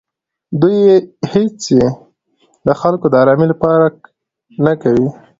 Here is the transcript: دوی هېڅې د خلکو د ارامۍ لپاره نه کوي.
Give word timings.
دوی 0.61 0.77
هېڅې 1.31 1.79
د 2.65 2.67
خلکو 2.81 3.05
د 3.09 3.15
ارامۍ 3.23 3.47
لپاره 3.53 3.85
نه 4.65 4.73
کوي. 4.81 5.07